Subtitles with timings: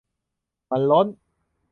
[0.69, 1.07] มันล้น